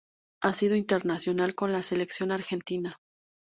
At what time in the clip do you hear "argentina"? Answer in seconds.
2.31-2.95